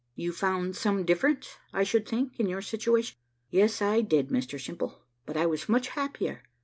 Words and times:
"You 0.15 0.31
found 0.33 0.75
some 0.75 1.03
difference, 1.05 1.57
I 1.73 1.83
should 1.83 2.07
think, 2.09 2.39
in 2.39 2.47
your 2.49 2.63
situation?" 2.63 3.17
"Yes 3.51 3.83
I 3.83 4.01
did, 4.01 4.29
Mr 4.29 4.59
Simple: 4.59 5.03
but 5.27 5.37
I 5.37 5.45
was 5.45 5.69
much 5.69 5.89
happier. 5.89 6.41